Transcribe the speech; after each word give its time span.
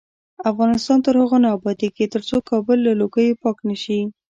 افغانستان 0.51 0.97
تر 1.05 1.13
هغو 1.21 1.37
نه 1.43 1.49
ابادیږي، 1.57 2.05
ترڅو 2.13 2.37
کابل 2.49 2.77
له 2.87 2.93
لوګیو 3.01 3.39
پاک 3.43 3.57
نشي. 3.69 3.99